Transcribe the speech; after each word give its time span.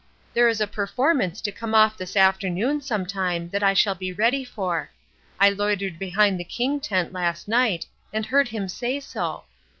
There 0.33 0.49
is 0.49 0.59
a 0.59 0.65
performance 0.65 1.41
to 1.41 1.51
come 1.51 1.75
off 1.75 1.95
this 1.95 2.15
afternoon 2.15 2.81
some 2.81 3.05
time 3.05 3.49
that 3.51 3.61
I 3.61 3.75
shall 3.75 3.93
be 3.93 4.11
ready 4.11 4.43
for. 4.43 4.89
I 5.39 5.49
loitered 5.51 5.99
behind 5.99 6.39
the 6.39 6.43
King 6.43 6.79
tent 6.79 7.13
last 7.13 7.47
night, 7.47 7.85
and 8.11 8.25
heard 8.25 8.47
him 8.47 8.67
say 8.67 8.99
so. 8.99 9.43